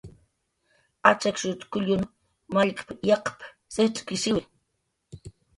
[1.09, 2.01] "Achakshut k""ullun
[2.55, 3.39] mallkp"" yaqp""
[3.75, 4.41] sijcx'k""ishiwi."